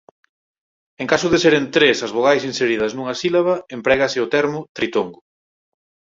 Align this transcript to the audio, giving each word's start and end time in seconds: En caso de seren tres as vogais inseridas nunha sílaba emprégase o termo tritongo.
En 1.01 1.07
caso 1.11 1.27
de 1.31 1.41
seren 1.43 1.65
tres 1.75 1.97
as 2.05 2.13
vogais 2.17 2.45
inseridas 2.51 2.91
nunha 2.93 3.15
sílaba 3.21 3.55
emprégase 3.77 4.17
o 4.25 4.29
termo 4.35 4.59
tritongo. 4.77 5.19